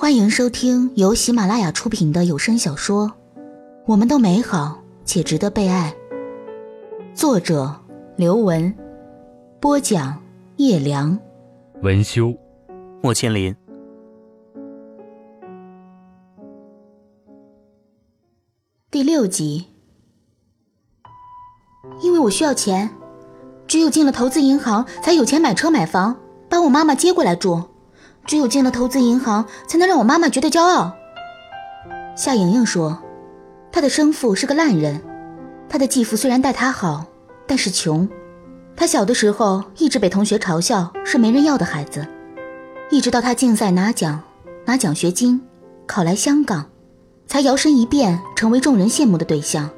[0.00, 3.06] 欢迎收听由喜马拉雅出品的有声小说
[3.84, 5.94] 《我们都美好且值得被爱》，
[7.14, 7.78] 作者
[8.16, 8.74] 刘文，
[9.60, 10.18] 播讲
[10.56, 11.18] 叶良，
[11.82, 12.34] 文修，
[13.02, 13.54] 莫千林。
[18.90, 19.66] 第六集，
[22.00, 22.88] 因为我需要钱，
[23.66, 26.16] 只有进了投资银行，才有钱买车买房，
[26.48, 27.62] 把我妈妈接过来住。
[28.26, 30.94] 只有进了投资银行，才能让我妈妈觉得骄傲。
[32.16, 33.00] 夏莹莹说
[33.72, 35.00] ：“她的生父是个烂人，
[35.68, 37.06] 她的继父虽然待她好，
[37.46, 38.08] 但是穷。
[38.76, 42.06] 她小的时候一直被同学嘲笑是没人要的孩子，
[42.90, 44.20] 一直到她竞赛拿奖、
[44.64, 45.40] 拿奖学金，
[45.86, 46.66] 考来香港，
[47.26, 49.68] 才摇身一变成为众人羡慕的对象。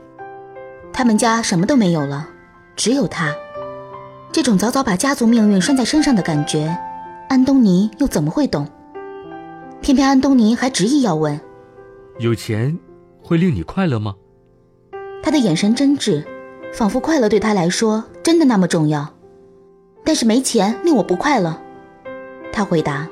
[0.92, 2.28] 他们家什么都没有了，
[2.76, 3.34] 只有她。
[4.30, 6.76] 这种早早把家族命运拴在身上的感觉。”
[7.32, 8.68] 安东尼又怎么会懂？
[9.80, 11.40] 偏偏安东尼还执意要问
[12.20, 12.78] ：“有钱
[13.22, 14.14] 会令你快乐吗？”
[15.24, 16.22] 他的眼神真挚，
[16.74, 19.14] 仿佛快乐对他来说真的那么重要。
[20.04, 21.58] 但是没钱令我不快乐，
[22.52, 23.08] 他回答。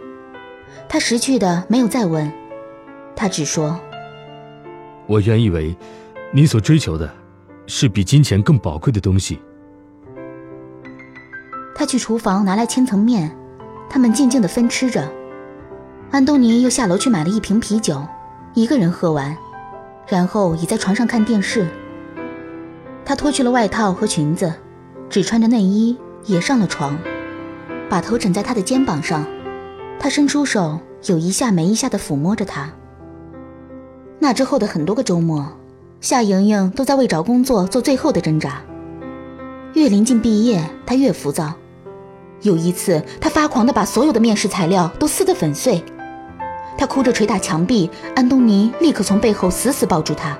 [0.87, 2.31] 他识趣的没有再问，
[3.16, 3.81] 他只说
[5.09, 5.75] ：“我原以为
[6.31, 7.11] 你所追求的
[7.66, 9.41] 是比金钱更宝贵的东西。”
[11.75, 13.34] 他去厨房拿来千层面。
[13.91, 15.06] 他们静静地分吃着，
[16.12, 18.00] 安东尼又下楼去买了一瓶啤酒，
[18.55, 19.36] 一个人喝完，
[20.06, 21.66] 然后倚在床上看电视。
[23.05, 24.55] 他脱去了外套和裙子，
[25.08, 26.97] 只穿着内衣也上了床，
[27.88, 29.27] 把头枕在他的肩膀上。
[29.98, 32.70] 他伸出手，有一下没一下地抚摸着她。
[34.20, 35.44] 那之后的很多个周末，
[36.00, 38.62] 夏莹莹都在为找工作做最后的挣扎。
[39.75, 41.54] 越临近毕业，她越浮躁。
[42.42, 45.84] 有一次，他发狂地把所有的面试材料都撕得粉碎，
[46.78, 47.91] 他哭着捶打墙壁。
[48.14, 50.38] 安东尼立刻从背后死死抱住他，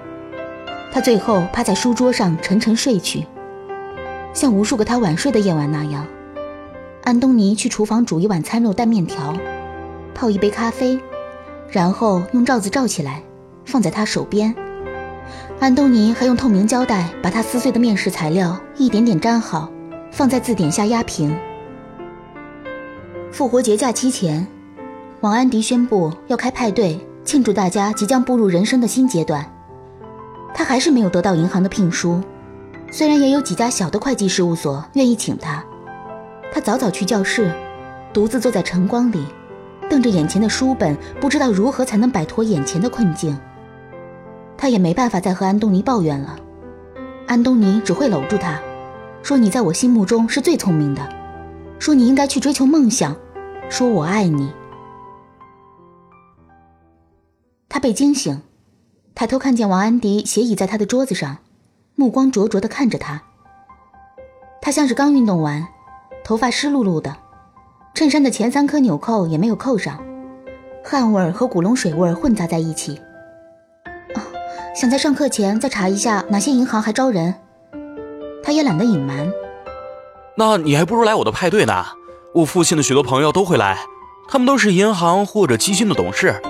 [0.93, 3.27] 他最后趴在书桌上沉沉睡去，
[4.33, 6.07] 像无数个他晚睡的夜晚那样。
[7.05, 9.35] 安东尼去厨房煮一碗餐肉蛋面条，
[10.15, 10.99] 泡一杯咖啡，
[11.69, 13.23] 然后用罩子罩起来，
[13.67, 14.55] 放在他手边。
[15.59, 19.71] 安东尼还用透明胶带把他撕碎的面试材料一点点粘好，
[20.11, 21.37] 放在字典下压平。
[23.33, 24.45] 复活节假期前，
[25.21, 29.45] 王安迪宣布要开派对庆祝大家即将步入人生的新阶段。
[30.53, 32.21] 他还是没有得到银行的聘书，
[32.91, 35.65] 虽然也有几家小的会计事务所愿意请他。
[36.53, 37.55] 他早早去教室，
[38.13, 39.25] 独自坐在晨光里，
[39.89, 43.39] 瞪着眼前的书本，不知道如何才能摆脱眼前的困境。
[44.59, 46.37] 他也没办法再和安东尼抱怨了，
[47.29, 48.61] 安东尼只会搂住他，
[49.23, 51.09] 说：“你在我心目中是最聪明的。”
[51.81, 53.17] 说你应该去追求梦想，
[53.71, 54.53] 说我爱你。
[57.71, 58.43] 他被惊醒，
[59.15, 61.39] 抬头看见王安迪斜倚在他的桌子上，
[61.95, 63.23] 目光灼灼的看着他。
[64.61, 65.67] 他像是刚运动完，
[66.23, 67.17] 头发湿漉漉的，
[67.95, 70.05] 衬衫的前三颗纽扣也没有扣上，
[70.85, 73.01] 汗味和古龙水味混杂在一起。
[74.15, 74.21] 啊，
[74.77, 77.35] 想在上课前再查一下哪些银行还招人。
[78.43, 79.33] 他也懒得隐瞒。
[80.41, 81.85] 那你还不如来我的派对呢，
[82.33, 83.85] 我父亲的许多朋友都会来，
[84.27, 86.41] 他们都是银行或者基金的董事，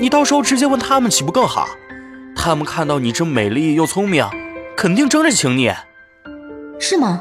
[0.00, 1.68] 你到时候直接问他们岂不更好？
[2.34, 4.26] 他们看到你这么美丽又聪明，
[4.74, 5.70] 肯定争着请你。
[6.80, 7.20] 是吗？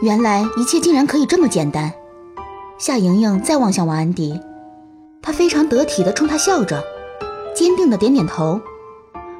[0.00, 1.92] 原来一切竟然可以这么简单。
[2.78, 4.40] 夏莹莹再望向王安迪，
[5.20, 6.82] 她非常得体的冲他笑着，
[7.54, 8.58] 坚定的点点头。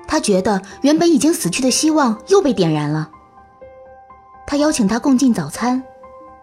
[0.07, 3.09] 他觉得原本已经死去的希望又被点燃了。
[4.47, 5.83] 他邀请他共进早餐，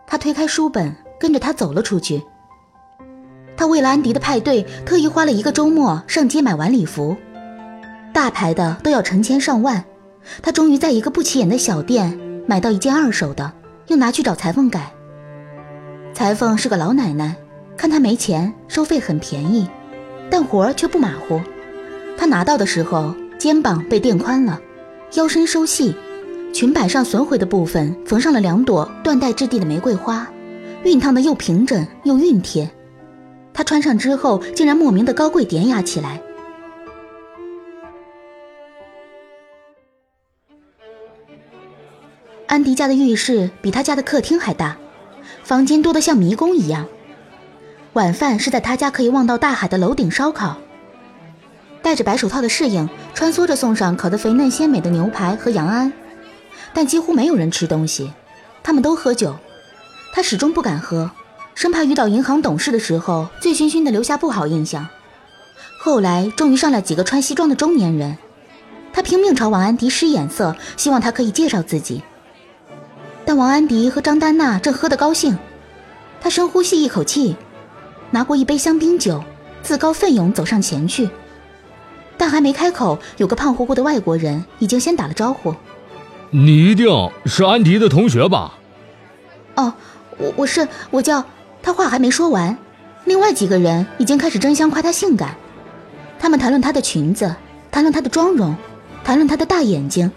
[0.08, 2.24] 他推开书本，跟着他走了出去。
[3.56, 7.16] 他为了安迪的派对，特意花了一个周末上街买晚礼服，
[8.14, 9.84] 大牌的都要成千上万。
[10.42, 13.52] 他终于在一个不起眼的小店买到一件二手的，
[13.88, 14.92] 又拿去找裁缝改。
[16.14, 17.36] 裁缝是个老奶奶，
[17.78, 19.70] 看他没钱，收费很便宜，
[20.30, 21.42] 但活儿却不马虎。
[22.18, 24.60] 他拿到的时候，肩膀被垫宽了，
[25.14, 25.96] 腰身收细。
[26.54, 30.28] 裙摆上损毁的部分缝上了两朵缎带质地的玫瑰花，
[30.84, 32.70] 熨烫的又平整又熨帖。
[33.54, 36.22] 她穿上之后，竟然莫名的高贵典雅起来。
[42.48, 44.76] 安迪家的浴室比他家的客厅还大，
[45.44, 46.88] 房间多得像迷宫一样。
[47.94, 50.58] 晚饭是在他家可以望到大海的楼顶烧烤。
[51.82, 55.94] 戴着白手套的侍应穿梭着送上烤得肥嫩鲜美的牛排和羊鞍。
[56.74, 58.12] 但几乎没有人吃东西，
[58.64, 59.36] 他们都喝酒，
[60.14, 61.12] 他始终不敢喝，
[61.56, 64.88] 生怕遇到银行董事的时候醉醺醺的留下不好印象。
[65.80, 68.18] 后来终于上来几个穿西装的中年人，
[68.92, 72.04] 他拼命朝王安迪使眼色，希望他可以介绍自己。
[73.26, 75.38] 但王安迪和张丹娜正喝得高兴，
[76.20, 77.36] 他深呼吸一口气，
[78.12, 79.24] 拿过一杯香槟酒，
[79.62, 81.10] 自告奋勇走上前去。
[82.18, 85.56] 但还没开口，有个胖乎乎的外国人已经先打了招呼
[86.32, 86.88] ：“你一定
[87.26, 88.58] 是安迪的同学吧
[89.56, 89.74] ？”“哦，
[90.18, 91.24] 我我是，我叫……”
[91.62, 92.58] 他话还没说完，
[93.04, 95.36] 另外几个人已经开始争相夸她性感。
[96.18, 97.36] 他们谈论她的裙子，
[97.70, 98.56] 谈论她的妆容，
[99.04, 100.10] 谈论她的大眼睛，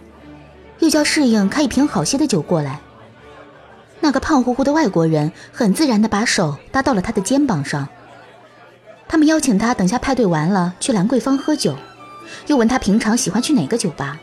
[0.78, 2.78] 又叫侍应开一瓶好些的酒过来。
[3.98, 7.88] 那个胖乎乎的外国人很自然地把手搭到了他的肩膀上。
[9.08, 11.76] 他们邀请他等下派对完了去兰桂坊喝酒。
[12.46, 14.18] 又问他平常喜欢去哪个酒吧。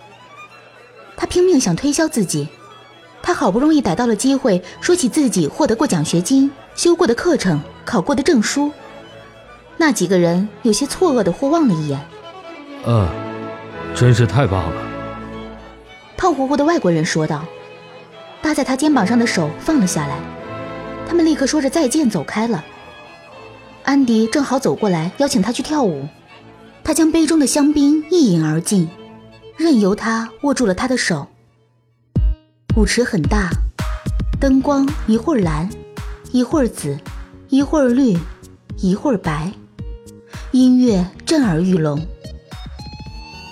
[1.20, 2.48] 他拼命想推销自己，
[3.22, 8.72] 他好不容易逮到了机会，说起自己获得过奖学金、修过的课程、考过的证书。
[9.76, 12.00] 那几个人有些错愕的互望了一眼。
[12.86, 13.06] 嗯，
[13.94, 14.82] 真是太棒了。
[16.16, 17.44] 胖乎乎的外国人说道，
[18.42, 20.18] 搭在他肩膀上的手放了下来。
[21.06, 22.64] 他们立刻说着再见走开了。
[23.84, 26.08] 安迪正好走过来邀请他去跳舞。
[26.82, 28.88] 他将杯中的香槟一饮而尽，
[29.60, 31.28] 任由他握住了他的手。
[32.78, 33.50] 舞池很大，
[34.40, 35.70] 灯光一会儿蓝，
[36.32, 36.98] 一会儿紫，
[37.50, 38.18] 一会儿绿，
[38.78, 39.52] 一会儿白，
[40.52, 42.02] 音乐震耳欲聋。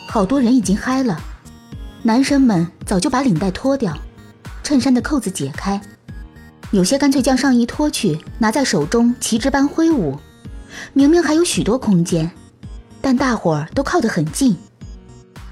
[0.07, 1.19] 好多人已经嗨了，
[2.04, 3.94] 男生们早就把领带脱掉，
[4.63, 5.81] 衬衫的扣子解开，
[6.71, 10.18] 有些干脆将上衣脱去，拿在手中旗帜般挥舞。
[10.94, 12.31] 明明还有许多空间。
[13.01, 14.57] 但大伙儿都靠得很近，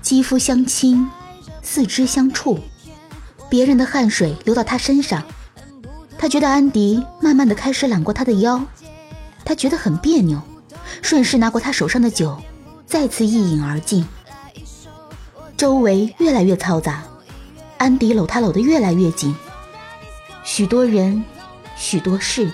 [0.06, 1.10] 肌肤相亲，
[1.64, 2.60] 四肢相触，
[3.50, 5.24] 别人的汗水流到他身上，
[6.16, 8.64] 他觉得安迪慢慢的开始揽过他的腰，
[9.44, 10.40] 他觉得很别扭，
[11.02, 12.40] 顺势拿过他手上的酒，
[12.86, 14.08] 再次一饮而尽。
[15.58, 17.02] 周围越来越嘈杂，
[17.80, 19.36] 安迪搂他搂得越来越紧，
[20.44, 21.26] 许多人，
[21.76, 22.52] 许多事，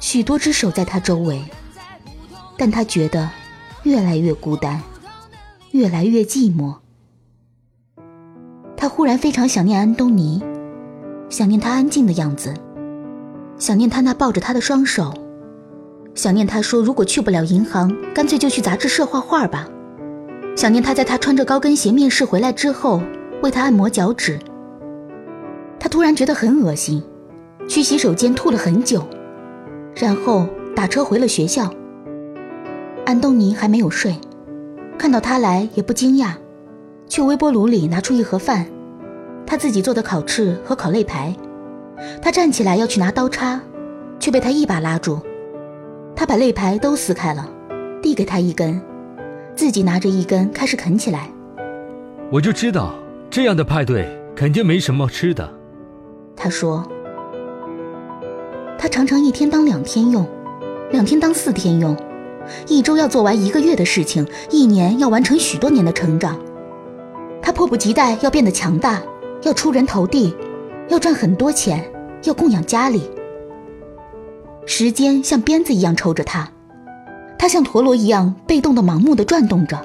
[0.00, 1.44] 许多只手在他周围，
[2.56, 3.30] 但他觉得。
[3.82, 4.82] 越来越孤单，
[5.74, 6.76] 越来越寂寞。
[8.76, 10.40] 他忽然非常想念安东尼，
[11.28, 12.54] 想念他安静的样子，
[13.58, 15.12] 想念他那抱着他的双手，
[16.14, 19.68] 想念他说如果去不了银行，干脆就去杂志社画画吧。
[20.54, 23.02] 想念他在他穿着高跟鞋面试回来之后
[23.42, 24.38] 为他按摩脚趾。
[25.80, 27.02] 他突然觉得很恶心，
[27.68, 29.04] 去洗手间吐了很久，
[29.96, 31.68] 然后打车回了学校。
[33.04, 34.14] 安东尼还没有睡，
[34.98, 36.32] 看到他来也不惊讶，
[37.08, 38.66] 去微波炉里拿出一盒饭，
[39.46, 41.34] 他自己做的烤翅和烤肋排。
[42.20, 43.60] 他站起来要去拿刀叉，
[44.18, 45.20] 却被他一把拉住。
[46.16, 47.48] 他把肋排都撕开了，
[48.00, 48.80] 递给他一根，
[49.54, 51.28] 自己拿着一根开始啃起来。
[52.30, 52.94] 我就知道
[53.30, 55.48] 这样的派对肯定没什么吃的，
[56.36, 56.84] 他说。
[58.78, 60.26] 他常常一天当两天用，
[60.90, 61.96] 两天当四天用。
[62.68, 66.38] 一周要做完一个月的事情，一年要完成许多年的成长。
[67.42, 69.02] 他迫不及待要变得强大，
[69.42, 70.34] 要出人头地，
[70.88, 71.84] 要赚很多钱，
[72.22, 73.10] 要供养家里。
[74.66, 76.48] 时间像鞭子一样抽着他，
[77.38, 79.78] 他像陀螺一样被动的、盲目的转动着，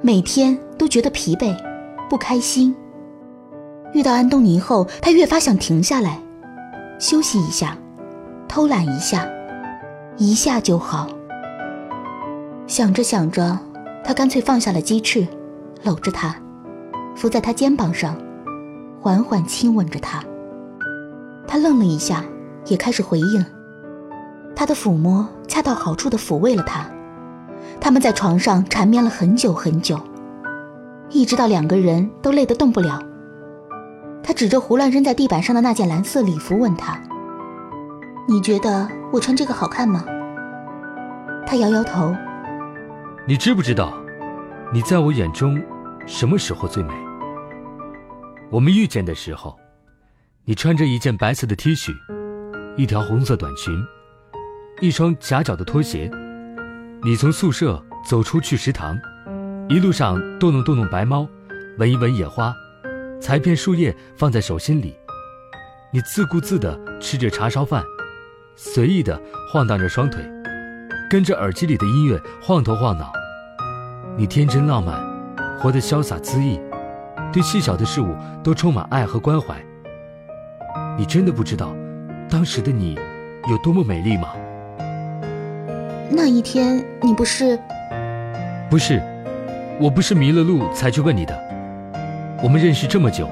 [0.00, 1.54] 每天都觉得疲惫、
[2.08, 2.74] 不开心。
[3.92, 6.18] 遇到安东尼后，他越发想停下来，
[6.98, 7.76] 休息一下，
[8.48, 9.28] 偷懒一下，
[10.16, 11.06] 一下就好。
[12.70, 13.58] 想着想着，
[14.04, 15.26] 他干脆放下了鸡翅，
[15.82, 16.36] 搂着她，
[17.16, 18.16] 伏在她肩膀上，
[19.00, 20.22] 缓缓亲吻着她。
[21.48, 22.24] 他愣了一下，
[22.66, 23.44] 也开始回应。
[24.54, 26.88] 他的抚摸恰到好处地抚慰了她。
[27.80, 29.98] 他们在床上缠绵了很久很久，
[31.08, 33.02] 一直到两个人都累得动不了。
[34.22, 36.96] 他指着胡乱扔在地板上的那件蓝色礼服，问他
[38.30, 40.04] ：“你觉得我穿这个好看吗？”
[41.44, 42.14] 他摇摇头。
[43.26, 43.94] 你知不知道，
[44.72, 45.62] 你在我眼中
[46.06, 46.92] 什么时候最美？
[48.50, 49.58] 我们遇见的时候，
[50.46, 51.94] 你穿着一件白色的 T 恤，
[52.76, 53.78] 一条红色短裙，
[54.80, 56.10] 一双夹脚的拖鞋。
[57.02, 58.98] 你从宿舍走出去食堂，
[59.68, 61.28] 一路上逗弄逗弄白猫，
[61.78, 62.54] 闻一闻野花，
[63.20, 64.96] 采片树叶放在手心里。
[65.92, 67.84] 你自顾自地吃着叉烧饭，
[68.56, 69.20] 随意地
[69.52, 70.24] 晃荡着双腿，
[71.10, 73.12] 跟着耳机里的音乐晃头晃脑。
[74.16, 74.96] 你天真浪漫，
[75.58, 76.60] 活得潇洒恣意，
[77.32, 78.14] 对细小的事物
[78.44, 79.56] 都充满爱和关怀。
[80.96, 81.74] 你真的不知道，
[82.30, 82.96] 当时的你
[83.48, 84.28] 有多么美丽吗？
[86.12, 87.58] 那一天你不是……
[88.70, 89.02] 不是，
[89.80, 91.36] 我不是迷了路才去问你的。
[92.40, 93.28] 我们认识这么久，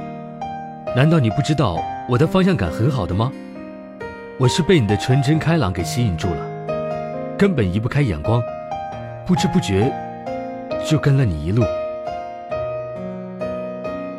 [0.96, 3.30] 难道你不知道我的方向感很好的吗？
[4.36, 6.47] 我是被你的纯真开朗给吸引住了，
[7.38, 8.42] 根本移不开眼光，
[9.24, 9.94] 不知不觉
[10.84, 11.62] 就跟了你一路。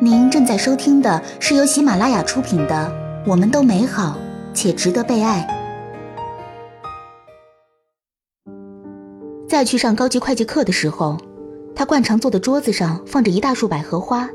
[0.00, 2.74] 您正在收听的是由喜马拉雅出品的
[3.30, 4.16] 《我们都美好
[4.54, 5.46] 且值得被爱》。
[9.46, 11.18] 在去上高级会计课的时候，
[11.76, 14.26] 他惯常坐的桌子上放着一大束百合花，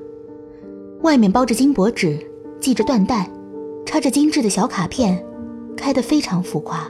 [1.01, 2.19] 外面包着金箔纸，
[2.61, 3.27] 系着缎带，
[3.83, 5.25] 插着精致的小卡片，
[5.75, 6.87] 开得非常浮夸。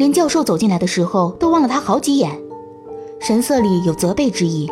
[0.00, 2.30] 连教授走进来的时候都望了他好几眼，
[3.18, 4.66] 神色里有责备之意，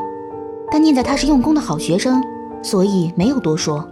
[0.70, 2.18] 但念在他是用功的好学生。
[2.62, 3.86] 所以没有多说，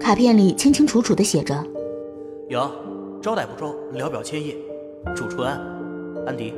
[0.00, 1.62] 卡片里清清楚楚地写着
[2.48, 2.70] ：“有，
[3.20, 4.56] 招待不周，聊表歉意，
[5.14, 5.60] 祝春安，
[6.26, 6.54] 安迪。”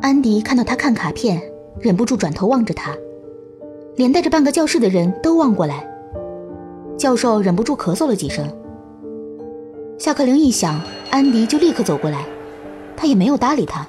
[0.00, 1.42] 安迪看到他看卡片，
[1.80, 2.94] 忍不住转头望着他，
[3.96, 5.84] 连带着半个教室的人都望过来。
[6.96, 8.48] 教授忍不住咳嗽了几声。
[9.98, 12.24] 下课铃一响，安迪就立刻走过来，
[12.96, 13.86] 他也没有搭理他，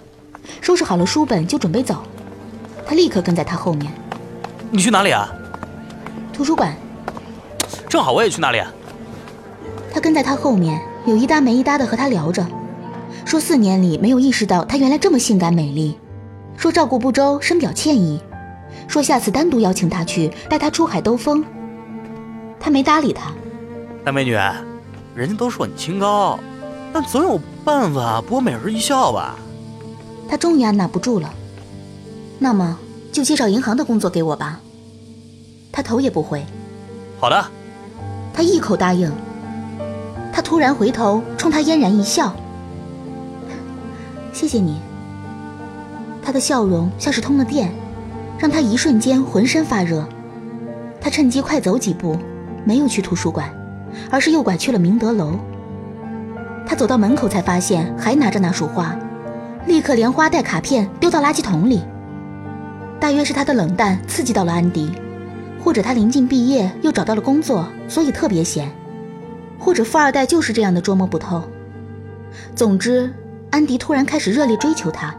[0.62, 2.04] 收拾好了书本就准备走，
[2.86, 3.92] 他立刻跟在他后面。
[4.70, 5.30] 你去哪里啊？
[6.34, 6.76] 图书馆，
[7.88, 8.60] 正好我也去那里。
[8.60, 8.72] 啊
[9.94, 12.46] 他跟在他后面，有一搭没一搭的和他聊着，
[13.26, 15.98] 说四年里没有意识到他原来这么性感美丽，
[16.56, 18.22] 说照顾不周，深表歉意，
[18.88, 21.44] 说下次单独邀请他去，带他出海兜风。
[22.60, 23.32] 他没搭理他。
[24.04, 24.34] 大美女，
[25.16, 26.38] 人家都说你清高，
[26.94, 29.38] 但总有办法博美人一笑吧？
[30.29, 31.34] 他终于按捺不住了。
[32.39, 32.77] 那么
[33.12, 34.60] 就介绍银行的工作给我吧。
[35.72, 36.46] 他头也不回，
[37.20, 37.46] 好的。
[38.34, 39.12] 他一口答应。
[40.34, 42.36] 他突然回头冲他嫣然一笑
[44.34, 44.79] ：“谢谢你。”
[46.22, 47.72] 他的笑容像是通了电，
[48.38, 50.08] 让他一瞬间浑身发热。
[51.00, 52.17] 他趁机快走几步，
[52.65, 53.50] 没有去图书馆，
[54.12, 55.39] 而是右拐去了明德楼。
[56.67, 58.95] 他走到门口才发现还拿着那束花，
[59.65, 61.81] 立刻连花带卡片丢到垃圾桶里。
[63.00, 64.91] 大约是他的冷淡刺激到了安迪。
[65.59, 68.69] 或者他临近毕业又找到了工作，所以特别闲；
[69.59, 71.43] 或者富二代就是这样的捉摸不透。
[72.55, 73.12] 总之，
[73.50, 75.13] 安迪突然开始热烈追求她。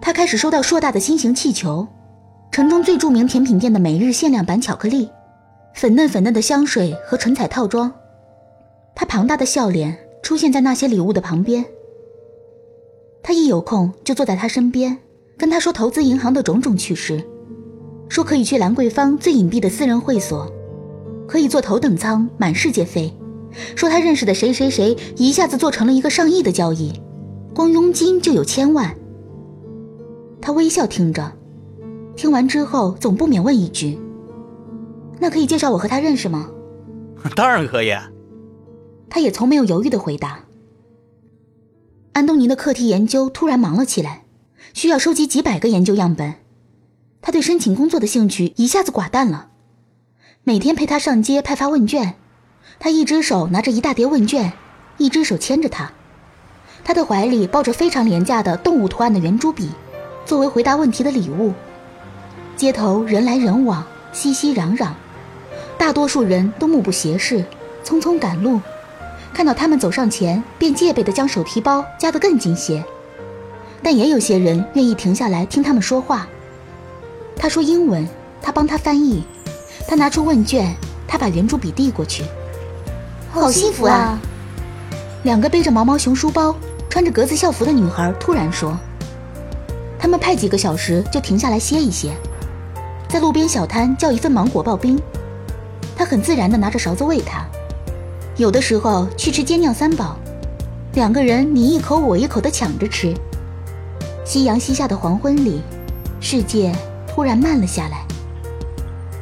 [0.00, 1.86] 他开始收到硕大的心形气球，
[2.50, 5.10] 城中最著名甜品店的每日限量版巧克力，
[5.74, 7.92] 粉嫩粉嫩的香水和唇彩套装。
[8.94, 11.64] 他庞大的笑脸出现在那些礼物的旁边。
[13.22, 14.98] 他一有空就坐在他身边，
[15.36, 17.22] 跟他说投资银行的种种趣事。
[18.08, 20.52] 说可以去兰桂坊最隐蔽的私人会所，
[21.26, 23.12] 可以坐头等舱满世界飞。
[23.74, 26.92] 说他认识的谁谁谁一下子做成了一个上亿的交易，
[27.54, 28.94] 光佣金就有千万。
[30.40, 31.32] 他微笑听着，
[32.16, 33.98] 听完之后总不免问一句
[35.18, 36.50] ：“那可以介绍我和他认识吗
[37.34, 37.94] ？”“当然可以。”
[39.12, 40.40] 他也从没有犹豫的回答。
[42.14, 44.24] 安东尼的课题研究突然忙了起来，
[44.72, 46.36] 需要收集几百个研究样本。
[47.20, 49.48] 他对申请工作的兴趣一下子寡淡了，
[50.44, 52.14] 每天陪他上街派发问卷，
[52.78, 54.54] 他一只手拿着一大叠问卷，
[54.96, 55.92] 一只手牵着他，
[56.82, 59.68] 他的怀里抱着非常廉价的动物图案的圆珠笔，
[60.24, 61.52] 作为回答问题的礼物。
[62.56, 64.92] 街头人来人往，熙熙攘攘，
[65.76, 67.44] 大多数人都目不斜视，
[67.84, 68.58] 匆匆赶路，
[69.34, 72.84] 看到他们走上前，便戒备地将手提包夹得更紧些，
[73.82, 76.26] 但也有些人愿意停下来听他们说话。
[77.36, 78.06] 他说英文，
[78.40, 79.24] 他帮他翻译。
[79.88, 80.74] 他拿出问卷，
[81.08, 82.24] 他把圆珠笔递过去。
[83.30, 84.18] 好幸福啊！
[85.24, 86.54] 两个背着毛毛熊书包、
[86.88, 88.78] 穿着格子校服的女孩突然说
[89.98, 92.12] ：“他们派几个小时就停下来歇一歇，
[93.08, 95.00] 在路边小摊叫一份芒果刨冰。
[95.96, 97.44] 他很自然地拿着勺子喂他。
[98.36, 100.16] 有的时候去吃煎酿三宝，
[100.94, 103.14] 两个人你一口我一口的抢着吃。
[104.24, 105.62] 夕阳西下的黄昏里，
[106.20, 106.72] 世界。”
[107.14, 108.06] 突然慢了下来。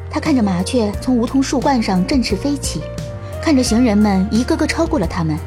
[0.09, 2.79] 他看着麻雀从梧桐树冠上振翅飞起，
[3.43, 5.37] 看着行人们一个个超过了他们，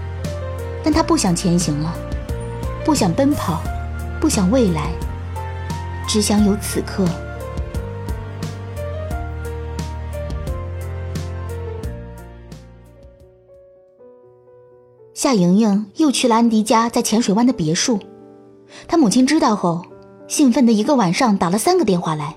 [0.82, 1.90] 但他不想前行了，
[2.84, 3.62] 不想奔跑，
[4.20, 4.90] 不想未来，
[6.06, 7.08] 只想有此刻。
[15.24, 17.98] 夏莹莹又去了安迪家在浅水湾的别墅，
[18.86, 19.82] 他母亲知道后。
[20.28, 22.36] 兴奋的一个晚上打了三个电话来，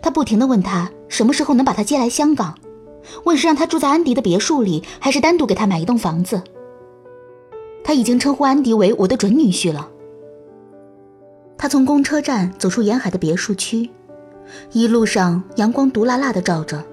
[0.00, 2.54] 他不停地问他什么时候能把他接来香港，
[3.24, 6.40] 问是让他住在安迪的别墅里，还是单独给他买一栋房子。
[7.82, 9.90] 他已经称呼安迪为我的准女婿了。
[11.58, 13.90] 他从公车站走出沿海的别墅区，
[14.70, 16.84] 一路上阳光毒辣辣的照着。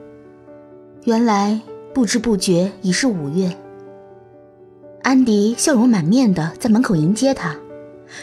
[1.03, 1.61] 原来
[1.93, 3.55] 不知不觉已是五月。
[5.03, 7.53] 安迪笑容满面的在门口迎接他，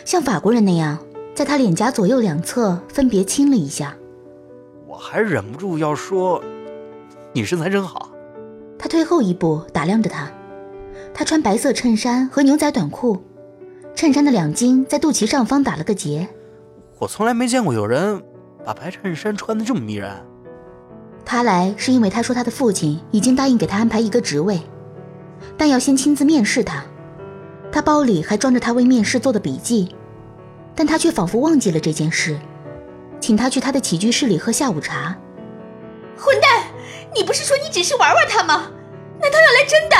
[0.06, 0.98] 像法国人那样，
[1.34, 3.94] 在他脸颊左右两侧分别亲了一下。
[4.86, 6.42] 我还忍不住要说，
[7.34, 8.10] 你身材真好。
[8.78, 10.30] 他退后一步打量着他，
[11.12, 13.22] 他穿白色衬衫和牛仔短裤，
[13.94, 16.26] 衬衫的两襟在肚脐上方打了个结。
[16.98, 18.22] 我从来没见过有人
[18.64, 20.10] 把白衬衫穿得这么迷人。
[21.26, 24.58] 他来是因为他说他的父亲已经答应给他安排一个职位。
[25.56, 26.82] 但要先亲自面试他，
[27.70, 29.94] 他包里还装着他为面试做的笔记，
[30.74, 32.38] 但他却仿佛忘记了这件事，
[33.20, 35.16] 请他去他的起居室里喝下午茶。
[36.16, 36.64] 混蛋，
[37.14, 38.70] 你不是说你只是玩玩他吗？
[39.20, 39.96] 难道要来真的？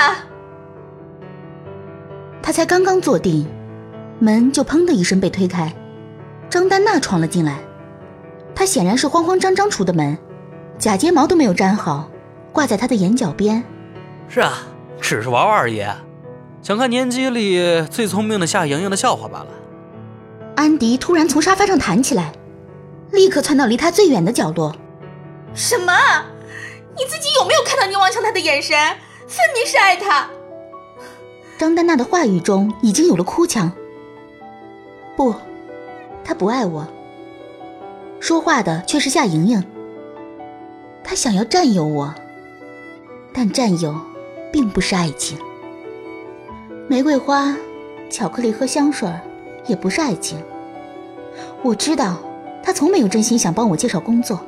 [2.43, 3.47] 他才刚刚坐定，
[4.19, 5.75] 门就砰的一声被推开，
[6.49, 7.59] 张丹娜闯了进来。
[8.55, 10.19] 她显然是慌慌张张出的门，
[10.77, 12.11] 假睫毛都没有粘好，
[12.53, 13.63] 挂在他的眼角边。
[14.29, 14.67] 是啊。
[15.01, 15.85] 只是玩玩而已，
[16.63, 19.49] 想看年级里最聪明的夏莹莹的笑话罢了。
[20.57, 22.33] 安迪突然从沙发上弹起来，
[23.11, 24.77] 立刻窜到离他最远的角落。
[25.55, 25.93] 什么？
[26.97, 28.77] 你自己有没有看到你望向他的眼神？
[29.27, 30.29] 分明是爱他。
[31.57, 33.73] 张丹娜的话语中已经有了哭腔。
[35.17, 35.35] 不，
[36.25, 36.87] 他不爱我。
[38.21, 39.65] 说话的却是夏莹莹。
[41.03, 42.15] 他想要占有我，
[43.33, 44.10] 但占有。
[44.53, 45.39] 并不是爱情，
[46.89, 47.57] 玫瑰花、
[48.11, 49.09] 巧克力和香水
[49.67, 50.39] 也不是爱情。
[51.63, 52.17] 我知道
[52.63, 54.41] 他从没有真心想帮我介绍工作，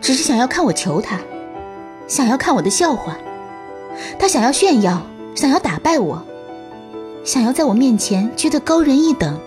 [0.00, 1.18] 只是想要看我求他，
[2.06, 3.16] 想要看我的笑话。
[4.18, 5.02] 他想要炫耀，
[5.34, 6.22] 想要打败我，
[7.24, 9.38] 想要在我面前觉得高人一等。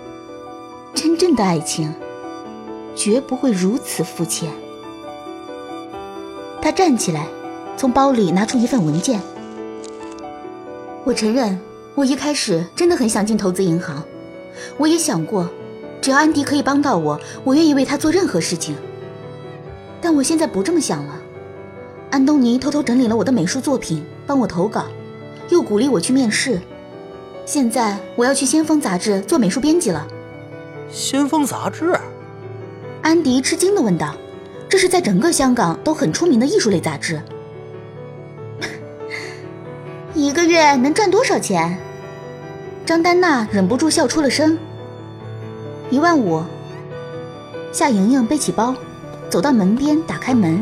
[0.94, 1.94] 真正的爱情
[2.96, 4.50] 绝不会如此肤浅。
[6.62, 7.26] 他站起来，
[7.78, 9.22] 从包里拿出一份文件。
[11.04, 11.60] 我承认，
[11.96, 14.04] 我一开始真的很想进投资银行，
[14.78, 15.50] 我也想过，
[16.00, 18.76] 只要安迪可以帮到我，我愿意为他做任何事情。
[20.00, 21.20] 但我现在不这么想了。
[22.12, 24.86] 安东尼偷偷整理了我的美术作品，帮我投稿，
[25.50, 26.62] 又鼓励我去面试。
[27.48, 30.08] 现在我要去《先锋》杂志做美术编辑了。
[30.94, 31.98] 《先锋》杂志？
[33.02, 34.16] 安迪吃惊地问道
[34.70, 37.20] ：“这是在整个香港都很出名的艺术类杂志。”
[40.14, 41.78] 一个月能赚多少钱？
[42.86, 44.58] 张丹娜忍不住笑出了声。
[45.90, 46.44] 一万五。
[47.72, 48.76] 夏莹莹背起包，
[49.30, 50.62] 走到门边，打开门。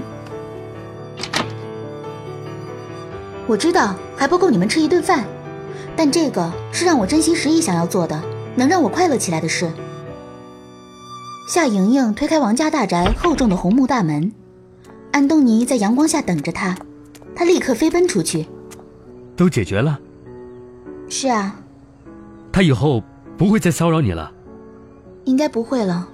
[3.47, 5.25] 我知道还不够你们吃一顿饭，
[5.95, 8.21] 但这个是让我真心实意想要做的，
[8.55, 9.67] 能让我快乐起来的事。
[11.47, 14.31] 夏莹莹推开王家大宅厚重的红木大门，
[15.11, 16.77] 安东尼在阳光下等着她，
[17.33, 18.45] 她立刻飞奔出去。
[19.39, 19.97] 都解决了。
[21.07, 21.55] 是啊。
[22.51, 23.01] 他以后
[23.37, 24.29] 不会再骚扰你了。
[25.23, 26.09] 应该不会了。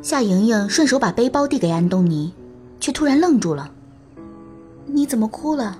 [0.00, 2.32] 夏莹莹顺手把背包递给安东尼，
[2.78, 3.72] 却突然愣住了。
[4.86, 5.78] 你怎么哭了？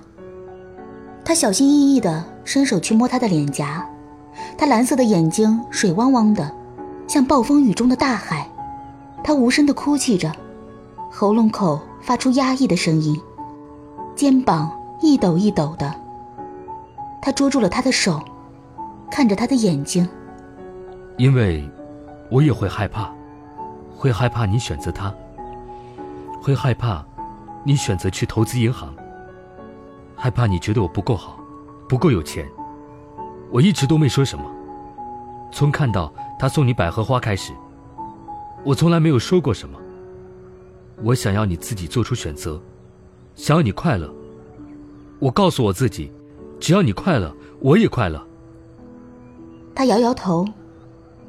[1.23, 3.87] 他小心翼翼地伸手去摸她的脸颊，
[4.57, 6.51] 她蓝色的眼睛水汪汪的，
[7.07, 8.51] 像暴风雨中的大海。
[9.23, 10.29] 她无声地哭泣着，
[11.09, 13.17] 喉咙口发出压抑的声音，
[14.13, 14.69] 肩膀
[14.99, 16.00] 一抖一抖的。
[17.21, 18.19] 他捉住了他的手，
[19.11, 20.07] 看着他的眼睛。
[21.17, 21.69] 因为，
[22.31, 23.13] 我也会害怕，
[23.95, 25.13] 会害怕你选择他，
[26.41, 27.05] 会害怕，
[27.63, 28.91] 你选择去投资银行，
[30.15, 31.39] 害怕你觉得我不够好，
[31.87, 32.49] 不够有钱。
[33.51, 34.45] 我一直都没说什么，
[35.51, 37.53] 从看到他送你百合花开始，
[38.63, 39.77] 我从来没有说过什么。
[41.03, 42.59] 我想要你自己做出选择，
[43.35, 44.11] 想要你快乐。
[45.19, 46.11] 我告诉我自己。
[46.61, 48.23] 只要你快乐，我也快乐。
[49.73, 50.47] 他摇摇头，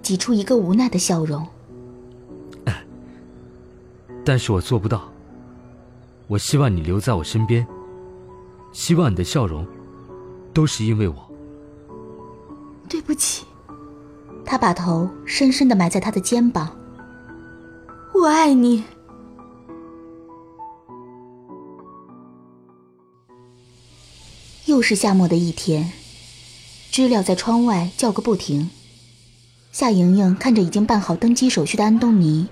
[0.02, 1.44] 挤出一个无奈的笑容。
[4.24, 5.10] 但是我做不到。
[6.28, 7.66] 我希望你留在我身边，
[8.72, 9.66] 希望你的笑容，
[10.52, 11.16] 都是因为我。
[12.88, 13.46] 对不起。
[14.44, 16.76] 他把头深深的埋在他的肩膀。
[18.12, 18.84] 我爱你。
[24.82, 25.92] 又是夏末的一天，
[26.90, 28.68] 知了在窗外叫个不停。
[29.70, 32.48] 夏莹莹看着已经办好登机手续的安东尼，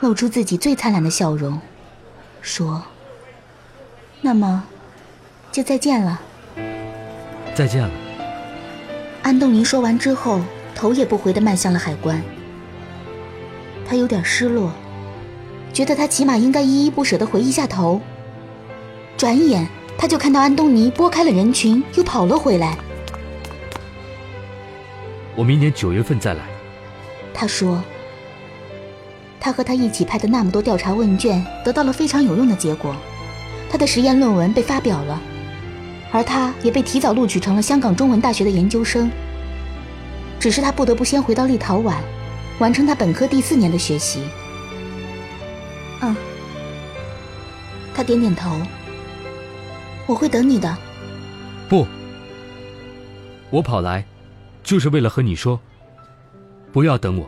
[0.00, 1.60] 露出自己最灿烂的笑容，
[2.40, 2.84] 说
[4.22, 4.64] ：“那么，
[5.52, 6.22] 就再见了。”
[7.54, 7.90] 再见了。
[9.22, 10.40] 安东尼说完之后，
[10.74, 12.22] 头也不回地迈向了海关。
[13.86, 14.72] 他有点失落，
[15.74, 18.00] 觉得他起码应该依依不舍地回一下头。
[19.18, 22.78] 转眼他就看到安东尼拨开了人群，又跑了回来。
[25.34, 26.44] 我明年九月份再来。
[27.34, 27.82] 他说
[29.40, 32.94] ：“他和他一起拍的那么多调查问卷得到了非常有用的结果，
[33.68, 35.20] 他的实验论文被发表了，
[36.12, 39.10] 而他也被提早录取成了香港中文大学的研究生。
[40.38, 41.94] 只是他不得不先回到立陶宛，
[42.60, 44.22] 完成他本科第四年的学习。”
[46.02, 46.14] 嗯，
[47.92, 48.60] 他点点头。
[50.08, 50.76] 我会等你的。
[51.68, 51.86] 不，
[53.50, 54.04] 我跑来。
[54.64, 55.58] 就是为了和你说，
[56.72, 57.26] 不要等我。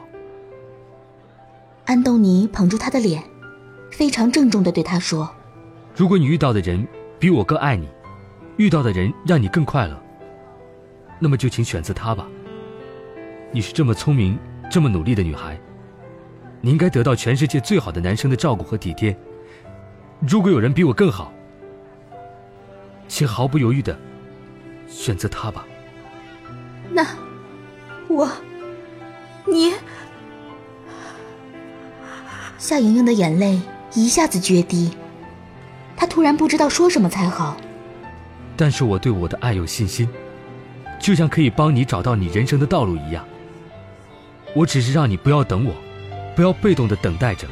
[1.86, 3.22] 安东尼捧住他的脸，
[3.90, 5.30] 非常郑重的对他说
[5.96, 6.86] ：“如果你遇到的人
[7.18, 7.88] 比我更爱你，
[8.58, 9.98] 遇到的人让你更快乐，
[11.18, 12.28] 那么就请选择他吧。
[13.52, 14.38] 你是这么聪明、
[14.70, 15.58] 这么努力的女孩，
[16.60, 19.16] 你应该得到全世界最好的男生的照顾和体贴。
[20.28, 21.32] 如果有人比我更好，
[23.20, 23.94] 请毫不犹豫的
[24.88, 25.66] 选择他吧。”
[26.90, 27.06] 那。
[28.08, 28.26] 我，
[29.46, 29.74] 你，
[32.58, 33.60] 夏莹莹的眼泪
[33.94, 34.90] 一下子决堤，
[35.96, 37.56] 她突然不知道说什么才好。
[38.56, 40.08] 但是我对我的爱有信心，
[40.98, 43.24] 就像可以帮你找到你人生的道路一样。
[44.56, 45.74] 我只是让你不要等我，
[46.34, 47.46] 不要被动的等待着。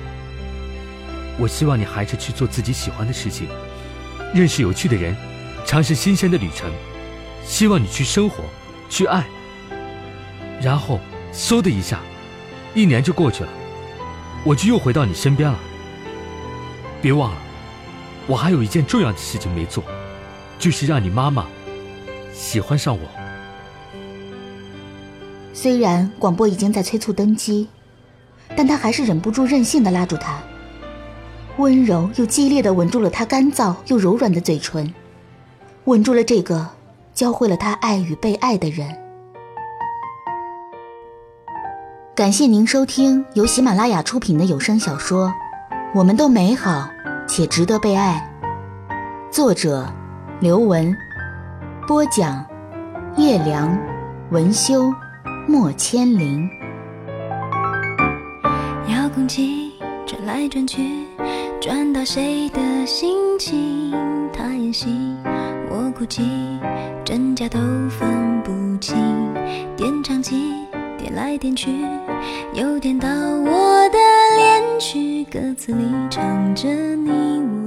[1.38, 3.46] 我希望你还是去做自己喜欢的事情，
[4.34, 5.14] 认识有趣的人，
[5.68, 6.72] 尝试新鲜的旅程。
[7.44, 8.42] 希望你去生活，
[8.88, 9.22] 去爱。
[10.62, 10.98] 然后，
[11.30, 12.00] 嗖的一下，
[12.74, 13.50] 一年就过去了，
[14.44, 15.58] 我就又回到你身边了。
[17.02, 17.36] 别忘了，
[18.26, 19.84] 我还有一件重要的事情没做，
[20.58, 21.46] 就是让你妈妈
[22.32, 23.06] 喜欢上我。
[25.52, 27.68] 虽然广播已经在催促登机，
[28.56, 30.42] 但他还是忍不住任性的拉住他，
[31.58, 34.90] 温柔又激烈的吻住了他干燥又柔软的嘴唇，
[35.88, 36.68] 稳住了这个
[37.14, 38.86] 教会了他爱与被爱的人。
[42.14, 45.28] 感谢您收听由喜马拉雅出品的有声小说
[45.94, 46.90] 《我们都美好
[47.26, 48.30] 且值得被爱》，
[49.34, 49.86] 作者
[50.40, 50.94] 刘雯，
[51.86, 52.44] 播讲
[53.16, 53.74] 叶良，
[54.30, 54.92] 文修
[55.46, 56.46] 莫千灵。
[58.88, 59.72] 遥控器
[60.04, 61.06] 转来转去，
[61.62, 63.90] 转到谁的心情？
[64.34, 65.16] 他演戏，
[65.98, 66.22] 哭泣，
[67.04, 67.58] 真假都
[67.88, 68.94] 分不清。
[69.76, 70.52] 点唱机。
[70.96, 71.70] 点来点去，
[72.54, 73.98] 又点到我的
[74.36, 77.57] 恋曲，歌词里唱着你。